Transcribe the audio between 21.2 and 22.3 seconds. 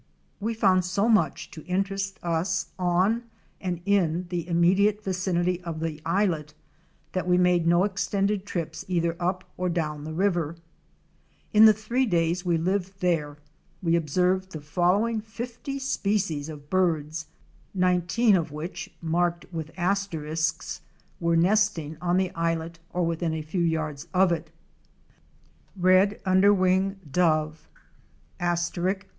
nesting on